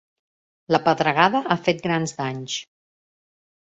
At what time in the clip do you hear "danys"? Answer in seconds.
2.25-2.61